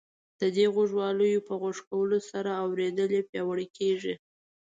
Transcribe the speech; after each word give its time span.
د 0.39 0.41
دې 0.55 0.65
غوږوالیو 0.73 1.45
په 1.47 1.53
غوږ 1.61 1.77
کولو 1.89 2.19
سره 2.29 2.51
اورېدل 2.65 3.09
یې 3.17 3.27
پیاوړي 3.29 3.67
کیږي. 3.77 4.13